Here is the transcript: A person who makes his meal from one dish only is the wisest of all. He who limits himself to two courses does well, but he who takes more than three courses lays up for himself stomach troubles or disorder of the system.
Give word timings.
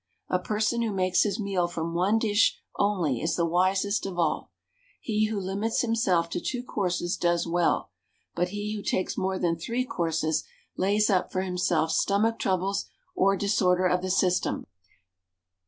A 0.29 0.39
person 0.39 0.81
who 0.81 0.91
makes 0.91 1.21
his 1.21 1.39
meal 1.39 1.67
from 1.67 1.93
one 1.93 2.17
dish 2.17 2.59
only 2.75 3.21
is 3.21 3.35
the 3.35 3.45
wisest 3.45 4.07
of 4.07 4.17
all. 4.17 4.51
He 4.99 5.27
who 5.27 5.39
limits 5.39 5.81
himself 5.81 6.27
to 6.31 6.39
two 6.41 6.63
courses 6.63 7.15
does 7.15 7.45
well, 7.45 7.91
but 8.33 8.47
he 8.49 8.75
who 8.75 8.81
takes 8.81 9.15
more 9.15 9.37
than 9.37 9.57
three 9.59 9.85
courses 9.85 10.43
lays 10.75 11.11
up 11.11 11.31
for 11.31 11.41
himself 11.41 11.91
stomach 11.91 12.39
troubles 12.39 12.89
or 13.13 13.37
disorder 13.37 13.85
of 13.85 14.01
the 14.01 14.09
system. 14.09 14.65